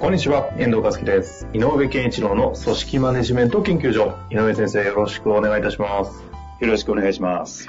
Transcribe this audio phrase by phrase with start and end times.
[0.00, 1.48] こんにちは、遠藤和樹です。
[1.52, 4.16] 井上健一郎の組織マネジメント研究所。
[4.30, 6.22] 井上先生、よろしくお願いいたします。
[6.60, 7.68] よろしくお願いします。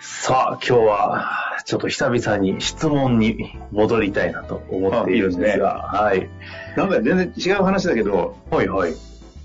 [0.00, 1.30] さあ、今日は、
[1.64, 6.28] ちょっと久々に質問に戻りたいなと思っているんですが、はい。
[6.76, 8.94] なんか全然違う話だけど、はいはい。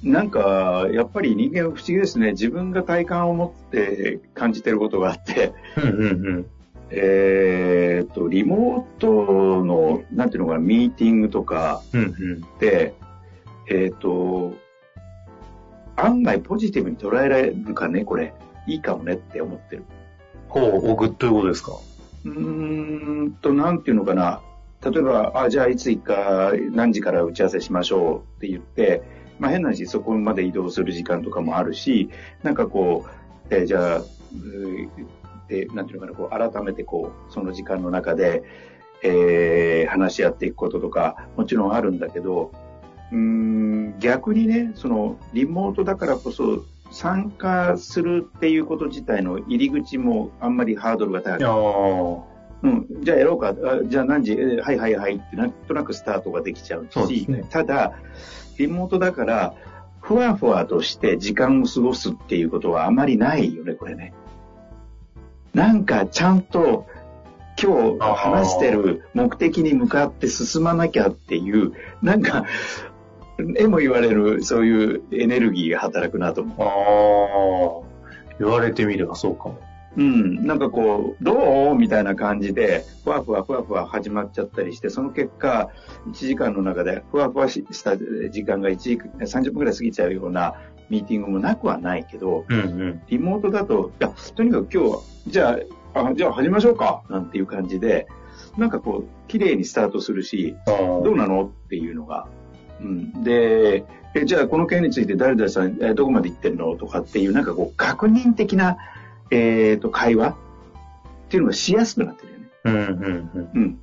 [0.02, 2.32] なんか、やっぱり人間不思議ですね。
[2.32, 6.46] 自分が体感を持って感じてることがあって、うんうんうん。
[6.94, 12.41] えーっと、リモートの、なんていうのかな、ミーティングとかうんうん。
[12.60, 12.93] で、
[13.70, 14.54] えーっと、
[15.96, 18.34] 案外ポジティブに捉えられるかね、これ。
[18.68, 19.85] いいかもねって思ってる。
[20.49, 21.71] ほう、おぐということですか？
[22.26, 24.41] うーんと、なんていうのかな。
[24.84, 29.02] 例えば、あ、じゃあいつ行くか、何時から打ち合わせしましょうって言って、
[29.40, 32.10] まあ変な話、そこまで移動する時間とかもあるし、
[32.43, 34.02] なんかこう、えーじゃあ、
[35.52, 38.44] で、なんていうのかな、こう、改めてこう、その時間の中で、
[39.04, 42.52] えー話し合っていくこととか、もちろんあるんだけど、
[43.12, 51.43] うーん、逆にね、その、リモートだからこそ、参加するっていうこと自体の入り口もあんまりハードルが高く
[52.68, 52.68] い。
[52.68, 55.15] うん、じゃあやろうか、あじゃあ何時、えーはいはいはい。
[55.15, 57.43] ってなんとなくスタートができちゃうし、そうね。
[57.49, 57.93] ただ、
[58.58, 59.55] リモートだから、
[59.99, 64.13] ふわふわとして時間を過ごすっていうことはあまりないよね、これね。
[65.53, 66.88] なんかちゃんと
[67.62, 72.46] 今日話してる目的に向かって進まなきゃっていう、なんか、
[73.58, 77.86] えも言われるそういうエネルギーが働くなと思う。
[77.86, 79.59] あー言われてみればそうかも。
[79.98, 81.75] うん、なんかこう、どう？
[81.75, 85.70] みたいな感じで、ふわふわふわふわ始まっちゃったりして、その結果、
[86.08, 90.56] 1時間の中でふわふわしした時間が1時間、30分くらい過ぎちゃうような
[90.91, 93.02] ミーティングもなくはないけど、うんうん。
[93.07, 95.57] リモートだと、いや、とにかく今日は、じゃ
[95.94, 98.07] あ、あじゃあ始めましょうかなんていう感じで、
[98.57, 102.28] なんかこう、綺麗にスタートするし、どうなのっていうのが。
[102.81, 106.75] うん、で、えじゃあこの件について誰々さん、えどこまで行ってんの？
[106.75, 108.75] とかっていう、なんかこう、確認的な、
[109.30, 110.31] えっ、と、会話？
[110.31, 110.35] っ
[111.30, 112.46] ていうのがしやすくなってるよね。
[112.66, 113.50] うんうんうん。
[113.53, 113.80] うん。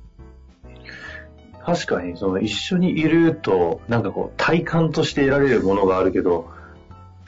[1.65, 6.58] 確かに、その一緒にいると、なんかこう、体感として得られるものがあるけど、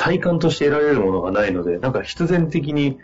[0.01, 2.97] 体感として得られるものがないので、なんか必然的に、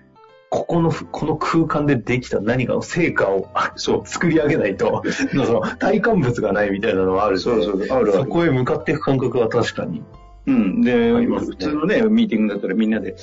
[0.50, 5.04] ここの、この空間でできた何かの成果をあそう作り上げないと、
[5.46, 10.02] その体感物がないみたいなのはあるそうそうあるそこへ向かっていく感覚は確かに。
[10.48, 10.82] うん。
[10.82, 13.16] で、ね普通のね、ミーティングだったらみんなで、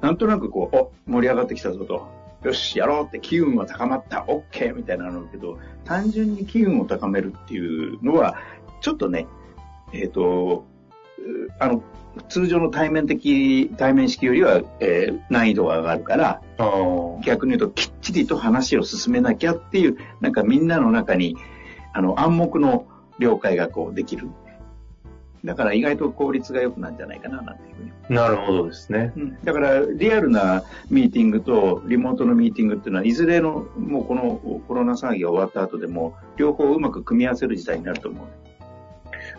[0.00, 2.08] なんとなくこう、お、盛り上がってきたぞと。
[2.42, 8.38] よし、やろうって機運は高まった、オッケーみたいなのだけど、単純に機運を高めるっていうのは、
[8.80, 9.28] ちょっとね、
[9.92, 10.64] えっ、と、
[11.18, 11.82] うあの、
[12.28, 16.42] 通常の対面的、対面式よりは、えー難易度が上がるから。
[17.24, 21.36] 逆に言うときっちりと話を進めなきゃっていう、なんかみんなの中に、
[21.92, 22.86] あの、暗黙の
[23.18, 24.28] 了解がこうできる。
[25.44, 28.16] だから意外と効率が良くなるんじゃないかな、なんていうふうに。
[28.16, 29.12] なるほどですね。
[29.16, 38.26] うんだから、リアルなミーティングとリモートのミーティングっていうのは、いずれの、もうこのコロナ騒ぎが終わった後でも、両方うまく組み合わせる時代になると思う。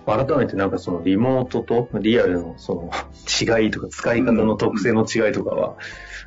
[0.05, 5.75] 改めてなんかそのリモートとリアルのその違いとか使い方の特性の違いとかは、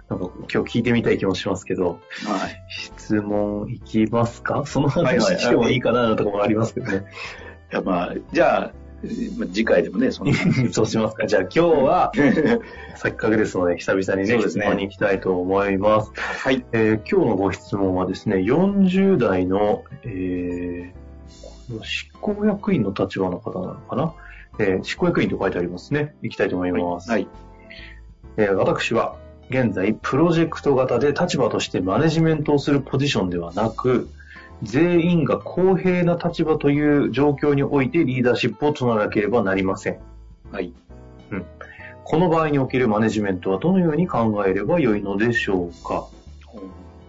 [0.08, 2.62] なんか今日聞いてみたい気もしますけど、はい。
[2.68, 4.64] 質問いきますか？
[4.66, 7.04] その話してもいいかなとかもありますけどね。
[7.72, 8.72] いやまあ、じゃあ、
[9.52, 10.32] 次回でもね、その
[10.72, 11.26] そうしますか。
[11.26, 12.12] じゃあ今日は、
[12.96, 16.12] せっかくですので、久々にね、ね質問に行きたいと思います。
[16.14, 16.64] はい。
[16.72, 21.03] えー今日のご質問はですね、40代の、えー
[21.82, 24.14] 執行役員の立場の方なのかな、
[24.58, 26.14] えー執行役員と書いてありますね。
[26.22, 27.10] 行きたいと思います。
[27.10, 27.26] はい。
[28.36, 29.16] えー私は
[29.50, 34.08] 現在プロジェクト型で立場としてマネジメントをするポジションではなく、
[34.62, 39.98] 全員が公平な立場という状況においてリーダーシップを取らなければなりません。
[40.50, 40.72] はい。
[42.04, 46.06] この場合におけるマネジメントはどのように考えればよいのでしょうか？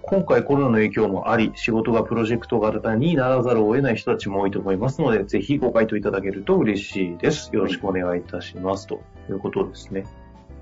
[0.08, 7.50] 今回コロナの影響もあり、仕事がプロジェクト型にならざるを得ない人たちも多いと思いますので、ぜひご回答いただけると嬉しいです。
[7.54, 8.86] よろしくお願いいたします。
[8.86, 10.06] ということですね。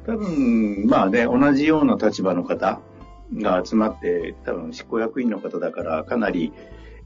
[0.06, 2.80] 多分、まあね、同じような立場の方
[3.36, 6.54] が集まって、多分執行役員の方だから、かなり、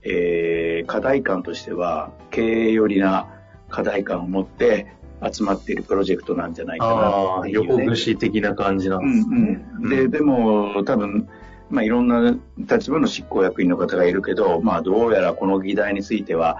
[0.03, 3.29] えー、課題感としては、経営寄りな
[3.67, 4.93] 課題感を持って
[5.23, 7.51] 集まっているプロジェクトなんじゃないかなね。
[7.51, 9.65] 横串的な感じなんですね。
[9.79, 11.27] うんうん、で、でも多分、
[11.69, 16.59] まあ、いろんな立場の執行役員の方がいるけど、まあ、どうやらこの議題については、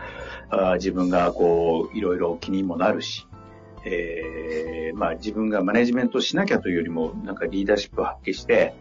[0.50, 3.28] あ自分がこう、いろいろ気にもなるし、
[3.86, 8.74] えー、まあ、自分がマネジメントしなきゃというよりも、なんかリーダーシップを発揮して、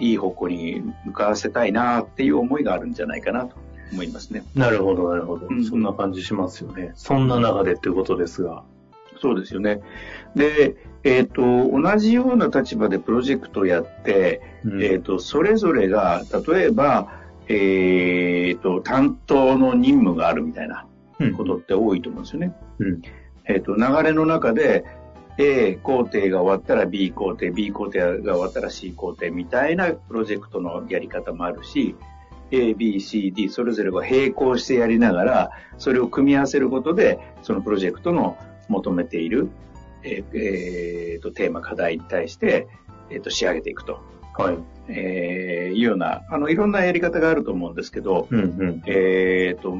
[0.00, 3.56] いい方向に向かわせたいなっていう思いがあるんじゃないかなと
[3.92, 4.44] 思いますね。
[4.54, 5.48] なるほど、なるほど。
[5.68, 6.92] そんな感じしますよね。
[6.94, 8.64] そんな中でっていうことですが。
[9.20, 9.80] そうですよね。
[10.36, 17.12] で、えっ、ー、と、同じような立場でプロジェクトをやって、うん、えっ、ー、と、それぞれが、例えば、
[17.48, 20.86] えっ、ー、と、担当の任務があるみたいな
[21.36, 22.52] ことって多いと思うんですよね。
[22.78, 23.02] うん、
[23.46, 24.84] えっ、と、流れの中で、
[25.40, 31.94] A 工程が終わったら B 工程、B 工程が終わったら C 工程みたいなプロジェクトのやり方もあるし、
[32.50, 38.36] A, B, C, D それぞれが並行してやりながら、それを組み合わせることで、そのプロジェクトの
[38.68, 39.48] 求めている、
[40.02, 42.68] えーえー、とテーマ、課題に対して、
[43.10, 44.00] えー、と仕上げていくと。
[44.36, 44.58] はい。
[44.88, 49.76] えー、いうような、あの、いろんなやり方があると思うんですけど、うんうん、えっ、と、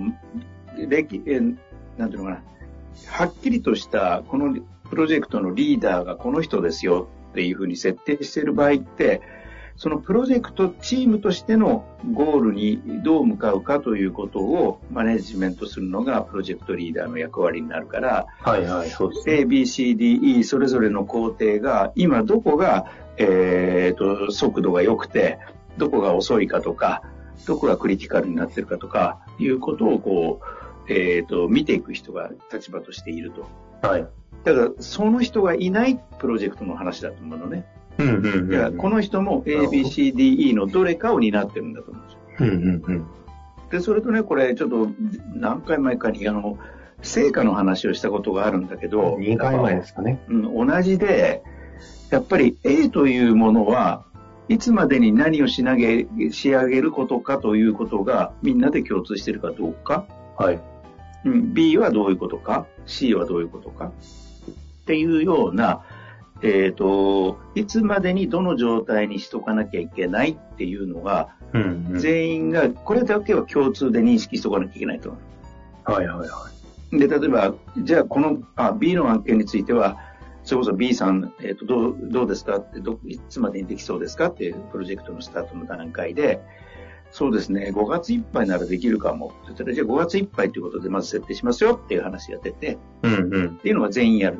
[0.77, 1.57] 歴、えー、
[1.97, 2.43] なんていうのかな、
[3.07, 4.57] はっきりとした、この
[4.91, 9.23] プロジェクトのリーダーがこの人ですよっていうふうに設定している場合って、
[9.79, 22.87] そのプロジェクトチームとしてのゴールにどう向かうかということをマネジメントするのがプロジェクトリーダーの役割になるから、はいはい、そうです、ね、A, B, C, D, E それぞれの工程が今どこが、
[23.19, 25.39] えーと、速度が良くて、
[25.77, 27.05] どこが遅いかとか、
[27.47, 30.41] どこがクリティカルになってるかとかいうことをこ
[30.89, 33.47] う、えーと見ていく人が立場としていると。
[33.87, 34.09] はい。
[34.43, 37.65] だから、その人がいないプロジェクトの話だと思うのね。
[37.99, 42.19] うんうんうんうん、この人も A, B, C, D, E のどれかを担ってるんだと思うんですよ。
[42.41, 43.07] うんうんうん、
[43.71, 44.89] で、それとね、これちょっと
[45.35, 46.59] 何回前かにあの、
[47.03, 50.21] 成果の話をしたことがあるんだけど、2回前ですかね。
[50.29, 51.43] うん、同じで、
[52.11, 54.05] やっぱり A というものは
[54.49, 60.07] いつまでに何をしなげ仕上げることかということがみんなで共通しているかどうか。
[60.37, 60.61] はい。
[61.25, 65.83] うん、B はどういうことか ?C はどういうことかっていうような、
[66.43, 75.17] えっ、ー、と、いつまでにどの状態にしとかなきゃいけないっていうのが、うんうん、全員が、これだけは共通で認識しとかなきゃいけないと。
[75.85, 76.51] はいはいは
[76.93, 76.99] い。
[76.99, 79.99] で、例えば、じゃあこのあ B の案件については、
[80.45, 82.59] それこそ B さん、えっ、ー、とどう、どうですか？
[82.59, 84.29] ってど、いつまでにできそうですか？
[84.29, 86.41] っていうプロジェクトのスタートの段階で、
[87.11, 89.33] そうですね、5月いっぱいならできるかも。
[89.45, 94.39] そしたら、じゃあ5月いっぱいということでまず設定しますよっていう話が出て、うんうん、っていうのが全員やる。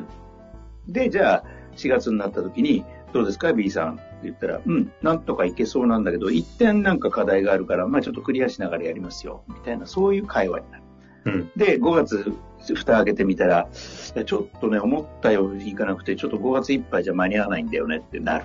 [0.87, 9.43] で、じゃあ、4月になった時に、どうですか ?B さんって言ったら、うん、なんとかいけそうなんだけど、一点なんか課題があるから、まあちょっとクリアしながらやりますよ。
[9.49, 10.83] みたいな、そういう会話になる。
[11.27, 12.33] うん、で、5月、
[12.75, 18.45] 蓋開けてみたら、ちょっとね、思ったようにいかなくて、ちょっと5月いっぱいじゃ間に合わないんだよねってなる。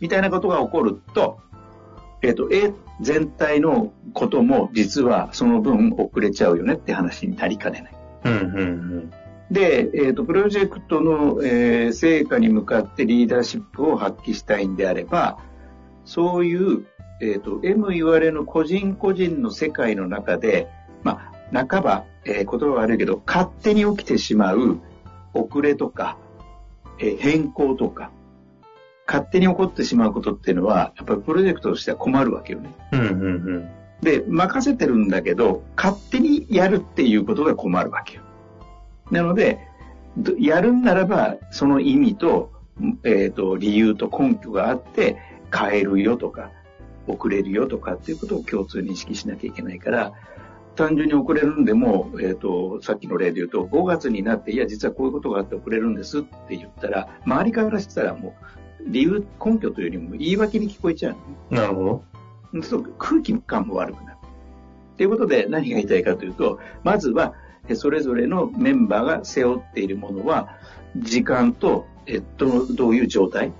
[0.00, 1.38] みたいなことが起こると、
[2.22, 7.94] えっ、ー、と、A 全体のことも実はその分遅れちゃうよねって話になりかねない。
[8.24, 9.12] うんうんうん
[9.50, 15.38] で、えっ、ー、と、プロジェクトの、えー、成果に向かってリーダーシップを発揮したいんであれば、
[16.04, 16.86] そういう、
[17.20, 20.68] えっ、ー、と、M 言われの個人個人の世界の中で、
[21.02, 24.78] まあ、半ば、えー、言葉悪いけど、勝手に起きてしまう
[25.34, 26.16] 遅れとか、
[27.00, 28.12] えー、変更とか、
[29.06, 32.72] 勝手に起こってしまうことっていうのは、やっぱりプロジェクトとしては困るわけよね。
[32.92, 33.08] うんうんう
[33.58, 33.70] ん。
[34.00, 38.22] で、任せてるんだけど、勝手にやるっていうことが困るわけよ。
[39.10, 39.58] なので、
[40.38, 42.52] やるんならば、その意味と、
[43.04, 45.16] えっ、ー、と、理由と根拠があって、
[45.52, 46.50] 変えるよとか、
[47.06, 50.12] 遅れるよとかっていうことを共通認識しなきゃいけないから、
[50.76, 61.14] 単純に遅れるんでも、えっ、ー、と、さっきの例で言うと、5月になって、いや、実はこういうことがあって遅れるんですって言ったら、周りからしたらもう、理由、根拠というよりも言い訳に聞こえちゃ
[61.50, 62.04] う、なるほど。
[62.98, 64.16] 空気感も悪くなる。
[64.96, 67.34] ということで、何が言いたいかというと、まずは、
[67.74, 70.48] それぞれのメンバーが背負っているものは、
[70.96, 73.52] 時間と、えっと、どういう状態、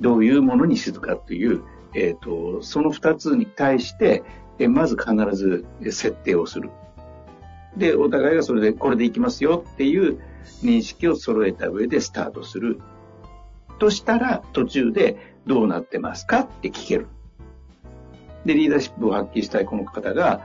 [0.00, 1.62] どういうものにするかという、
[1.94, 4.22] えっと、その二つに対して、
[4.58, 6.70] えまず必ず設定をする。
[7.76, 10.18] で、お互いがそれで、これでいきますよっていう
[10.62, 12.80] 認識を揃えた上でスタートする。
[13.78, 17.06] としたら、途中でどうなってますかって聞ける。
[18.44, 20.42] で、リーダーシップを発揮したいこの方が、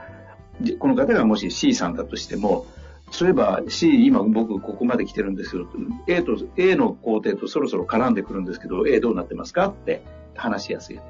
[0.78, 2.66] この方がもし C さんだとしても、
[3.10, 5.66] そういえば C、今僕ここまで来てるんですけど、
[6.08, 10.02] A と、A の工程とそろそろ絡んでくるんですけど、A どうなってますかって
[10.34, 11.00] 話しやすい。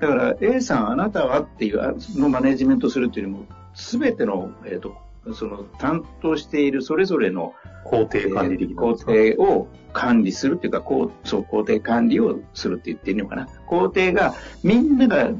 [0.00, 4.94] だから A さんあなたはっていうあのマネジメントするっていうよりも全ての、えー、と
[5.32, 7.54] その担当しているそれぞれの
[7.84, 13.46] 工程管理的な工程を管理するっていうか、こうそう工程管理をするって言っていいのかな。
[13.66, 15.30] 工程がみんなが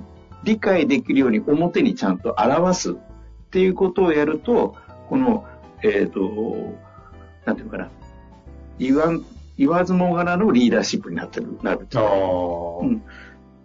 [0.45, 2.95] 理解できるように表にちゃんと表すっ
[3.51, 4.75] ていうことをやると、
[5.09, 5.45] この、
[5.83, 6.21] えっ、と、
[7.45, 7.89] なんていうのかな。
[8.79, 9.25] 言わん、
[9.57, 13.03] 言わずもがなのリーダーシップになってる、なるっていうああ、うん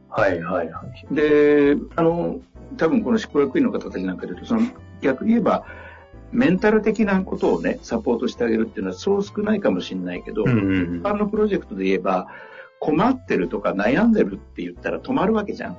[0.09, 1.15] はいはいはい。
[1.15, 2.41] で、あの、
[2.77, 4.61] 多分この執行役員の方たちなんかで言うと、その
[5.01, 5.65] 逆に言えば、
[6.31, 12.27] メンタル的なことをね、サポートしてあげるっていうのはそう少ないかもしれないけど、うんうん一般のプロジェクトで言えば、
[12.79, 15.77] 困ってるとか悩んでるって言ったら止まるわけじゃん。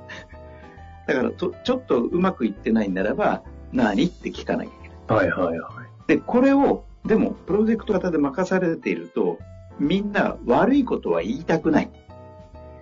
[1.07, 4.82] だからと、ちょっとうまくいってないならば、何って聞かなきゃ。
[5.07, 5.69] はいはいは
[6.05, 6.07] い。
[6.07, 9.39] で、これを、でも、プロジェクト型で任されていると、
[9.79, 11.91] みんな悪いことは言いたくない。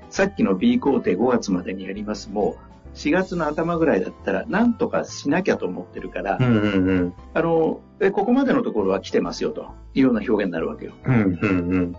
[0.09, 2.57] さっきの B 工程5月までにやりますも、
[2.95, 7.13] 4月の頭ぐらいだったら、なんとかしなきゃと思ってるから、うんうんうん。
[7.33, 10.93] あの、えここまでのところは来てますよというような表現になるわけよ。
[11.05, 11.95] うんうんうん。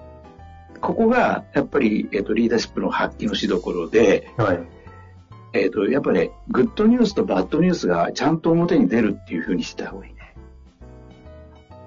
[0.81, 4.61] ここが、やっぱり、えっ、と、リーダーシップの発揮のしどころで、はい。
[5.53, 10.35] えっ、と、やっぱり、ね、グッドニュースとバッドニュースがちゃんと表に出るっていうふうにした方がいいね。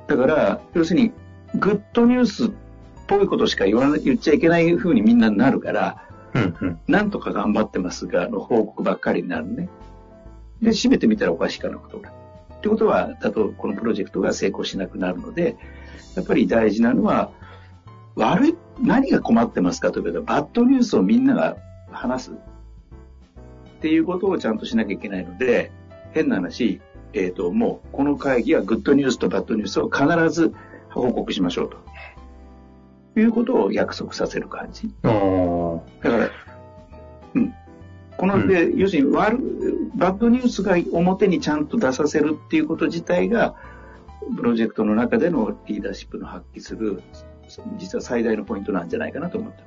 [0.07, 1.11] だから、要するに、
[1.55, 2.51] グッドニュースっ
[3.07, 6.03] ぽいことしか言わな言っちゃいけないふうにみんなになるから、
[6.33, 6.79] うんうん。
[6.87, 9.69] なんとか頑張ってますが、の報告ばっかりになるね。
[10.61, 12.11] で、閉めてみたらおかしいかなことが。
[12.57, 15.55] ってことは、だと、このプロジェクトが成功しなくなるので、
[16.15, 17.31] やっぱり大事なのは、
[18.15, 21.57] 悪い、何が困ってますかというと、バッドニュースをみんなが
[21.91, 22.31] 話す。
[23.77, 25.71] っていうことをちゃんとしなきゃいけないので、
[26.11, 26.81] 変な話、
[27.13, 30.53] えっ、と、もう、この会議はグッドニュースとバッドニュースを必ず
[30.89, 31.77] 報告しましょうと。
[33.19, 34.93] いうことを約束させる感じ。
[36.03, 36.29] だから、
[37.35, 37.53] うん。
[38.17, 39.39] この、で、要するに悪、
[39.95, 43.55] バッドニュースが表にちゃんと出させるっていうこと自体が、
[44.35, 47.01] プロジェクトの中でのリーダーシップの発揮する、
[47.77, 49.63] 実は最大のポイントなんじゃないかなと思って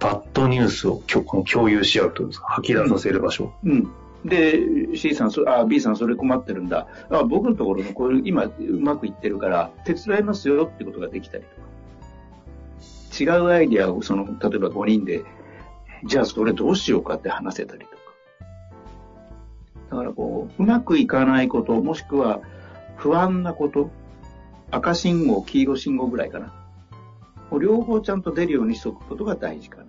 [0.00, 2.46] バッドニュースを共共有し合うってことですか？
[2.48, 3.52] 吐き出させる場所。
[3.64, 3.90] うん。
[4.24, 6.86] で、C さん、そあ、B さん、それ困ってるんだ。
[7.10, 13.34] あ、僕のところのこういう、今、うまくいってるから、手伝いますよってことができたりとか。
[13.36, 15.24] 違うアイディアを、その、例えば5人で、
[16.06, 17.96] じゃあそれどうしようかって話せたりとか。
[19.90, 22.40] だからこう、うまくいかないこと、もしくは
[22.96, 23.90] 不安なこと、
[24.70, 26.63] 赤信号、黄色信号ぐらいかな。
[27.60, 29.84] 両方ちゃんと出るようにしておくことが大事かな。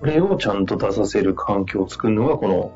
[0.00, 2.72] それをちゃんと出させる環境を作るのが、この、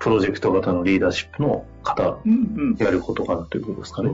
[0.00, 2.76] プロジェクト型のリーダーシップの方、うんうん。
[2.78, 4.10] やることかなということですかね。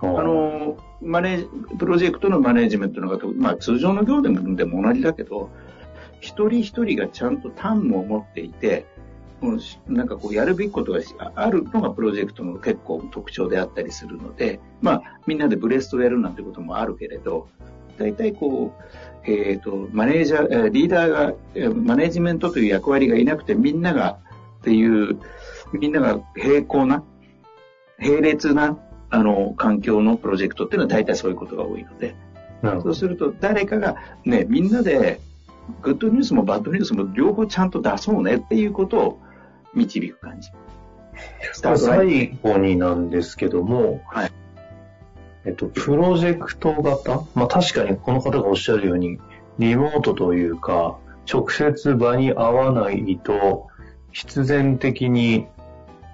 [0.00, 1.44] ああの、マネ
[1.78, 5.50] プロジェクトのマネージメントの方、まあ通常の業務でも同じだけど、
[6.20, 8.86] 一人一人がちゃんと担務を持っていて、
[9.88, 17.48] なんかこうやるべきことがしあるのがプロジェクトの結構特徴であったりするので、まあみんなでブレストをやるなんてこともあるけれど、
[18.00, 18.72] 大体こ
[19.26, 24.18] う、えっ、と、マネージャー、えーリーダーが、えーマネージメントという役割がいなくてみんなが
[24.60, 25.18] っていう、
[25.72, 27.04] みんなが平行な、
[27.98, 28.78] 並列な、
[29.10, 32.14] あの、環境のプロジェクトっていうのは大体そういうことが多いので。
[32.82, 35.20] そうすると誰かがね、みんなで、
[35.82, 39.20] グッドニュースもバッドニュースも両方ちゃんと出そうねっていうことを
[39.74, 40.50] 導く感じ。
[41.52, 44.32] 最後になんですけども、はい
[45.44, 47.24] えっと、プロジェクト型？
[47.34, 49.18] まあ確かにこの方がおっしゃるように、
[49.58, 50.98] リモートというか、
[51.32, 53.68] 直接場に合わないと、
[54.12, 55.46] 必然的に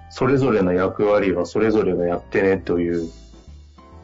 [0.09, 3.09] それぞれの役割はそれぞれがやってねという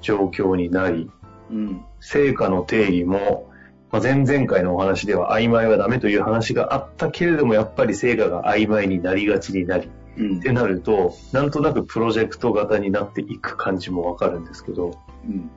[0.02, 1.10] 状況になり、
[1.52, 1.86] うん。
[2.00, 3.50] 成果の定義も、
[3.92, 15.50] まあ、前々回のお話では曖昧はダメという話があったけれども、やっぱり成果が曖昧になりがちになり、うんってなると、なんとなくプロジェクト型になっていく感じもわかるんですけど、うん。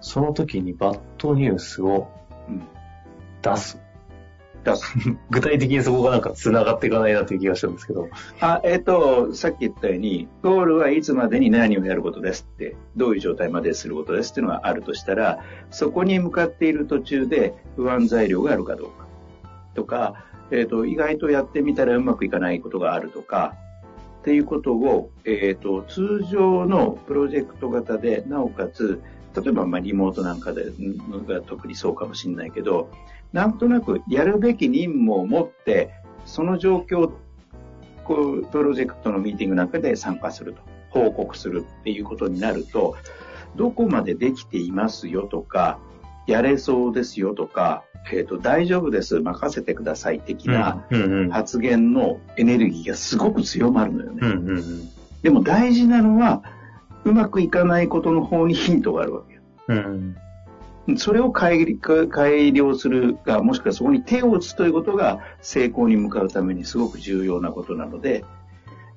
[0.00, 2.08] その時にバッドニュースを
[2.48, 2.62] うん
[3.42, 3.80] 出す。
[4.64, 4.94] 出す。
[5.30, 8.08] 具体的にそこがなんか繋がっていかないなという気がしたんですけど。
[8.40, 15.38] あ、えっ、と、さっき言ったように、ゴールはいつまでに何をやることですって、どういう状態まですることですっていうのがあるとしたら、
[15.70, 19.06] そこに向かっている途中で不安材料があるかどうか。
[19.74, 23.54] とか、えっ、と、意外とやってみたらうまくいかないことがあるとか、
[24.20, 29.00] っていうことを、えっ、と、通常のプロジェクト型で、なおかつ、
[29.34, 30.66] 例えば、まあ、リモートなんかで、
[31.26, 32.90] が特にそうかもしれないけど、
[33.32, 35.90] なんとなくやるべき任務を持って、
[36.26, 37.12] その状況
[38.10, 42.96] こう、プロジェクトのミーティングなんかで参加すると、報告するっていうことになると、
[43.54, 45.78] どこまでできていますよとか、
[46.26, 54.18] やれそうですよとか、えっ、と、大丈夫です、任せてください的なうんうんうん発言のエネルギーがすごく強まるのよね。
[54.22, 54.88] うんうんうん
[55.22, 56.42] でも大事なのは、
[57.04, 59.42] うまくいかないことの方にヒントがあるわけよ。
[59.68, 60.16] うん
[60.96, 68.24] それを改改良するか、もしくはそこに手を打つということが成功に向かうためにすごく重要なことなので、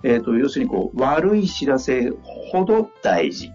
[0.04, 3.52] えっ、と、要するにこう、悪い知らせほど大事。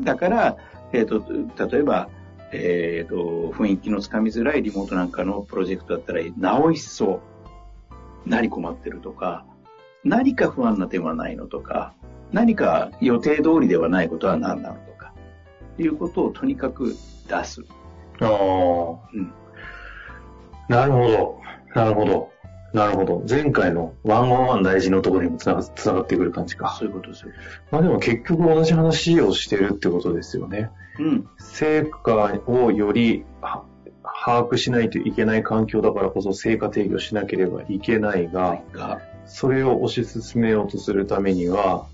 [0.00, 0.56] だから、
[0.92, 1.22] えっ、と、
[1.70, 2.08] 例えば、
[2.52, 7.20] えっ、と、雰囲気のつかみづらいリモートなんかのプロジェクトだったら、なお一層、
[8.24, 9.44] 何困ってるとか、
[10.04, 11.94] 何か不安な点はないのとか、
[12.32, 15.12] 何か予定通りではないことは何なのとか、
[15.78, 16.96] いうことをとにかく
[17.28, 17.64] 出す。
[18.20, 18.28] ああ、
[19.12, 19.32] うん
[20.68, 21.40] なるほど。
[21.74, 22.30] なるほど。
[22.72, 23.24] なるほど。
[23.28, 26.76] 前回のワンワンワン大事のところにもつながつながってくる感じか。
[26.78, 27.32] そういうことですよ。
[27.70, 30.70] まあでも結局同じ話をしてるってことですよね。
[30.98, 31.28] うん。
[31.38, 33.64] 成果をよりは
[34.24, 41.86] 把握しないといけない環境だからこそ成果提供しなければいけないが、が、それを推し進めようとするためには、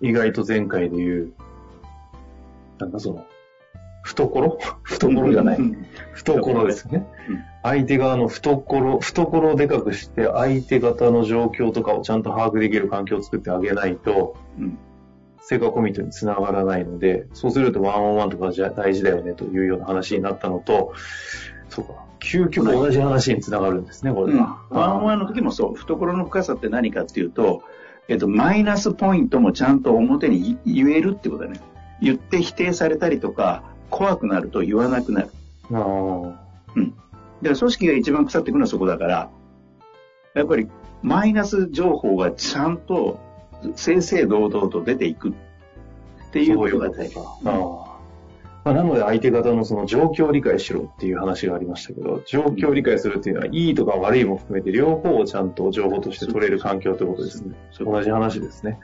[0.00, 1.32] 意外と前回で言う、
[2.78, 3.26] なんかその、
[4.06, 4.58] 懐？
[4.84, 5.58] 懐じゃない。
[5.58, 7.44] うん懐ですよねうん。
[7.62, 14.78] 相手側の懐、懐をでかくして、相手方の状況とかをちゃんと把握できる環境を作ってあげないと、うん
[15.48, 20.92] 成果コミットにつながらないので、そうするとワンオンワンとかじゃ大事だよねというような話になったのと、
[21.68, 24.58] そうか、究極同じ話につながるんですね、これうんが。
[24.70, 27.62] ワンワンの時もそう、懐の深さって何かっていうと、
[28.08, 31.60] えっと、マイナスポイントもちゃんと表に言えるってことだね。
[32.00, 35.30] 言って否定されたりとか、怖くなると言わなくなる。
[35.72, 36.34] あー
[37.42, 39.30] だから組織が一番腐っていくのはそこだから、
[40.34, 40.68] やっぱり
[41.02, 43.18] マイナス情報がちゃんと
[43.74, 45.32] 正々堂々と出ていくっ
[46.30, 47.18] ていうことが大事。
[47.18, 47.85] あー
[48.66, 57.54] まあ、なので相手方のその状況を理解しろっていう話がありましたけど、状況を理解するっていうのは、いいとか悪いも含めて両方をちゃんと情報として取れる環境ということですね。
[57.78, 58.80] 同じ話ですね。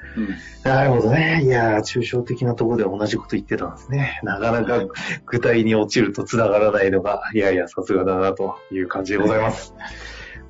[0.62, 1.40] となるほどね。
[1.42, 4.20] いやー、抽象的なところで同じこと言ってたんですね。
[4.22, 4.84] なかなか
[5.26, 9.74] 具体に落ちると繋がらないのが、いやいや、さすがだなという感じでございます。
[9.78, 9.84] ま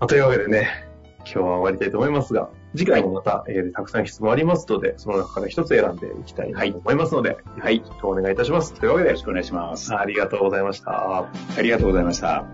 [0.00, 0.91] あというわけでね、
[1.24, 8.74] 今日は終わりたいと思いますが、次回もまた、えーたくさん質問ありますので、その中から一つ選んでいきたいなと思いますので、はい、よろしくお願いいたします。
[8.74, 9.94] というわけでよろし、くお願いします。
[9.94, 11.18] ありがとうございました。
[11.18, 11.30] あ
[11.62, 12.44] りがとうございました。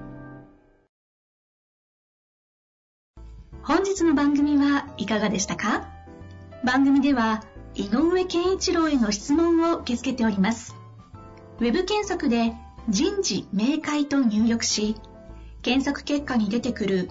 [3.62, 5.88] 本日の番組はいかがでしたか？
[6.64, 10.74] 番組では井上健一郎への質問を受け付けております
[11.60, 12.54] ウェブ検索で
[12.88, 14.96] 人事明快と入力し
[15.62, 17.10] 検索結果に出てくる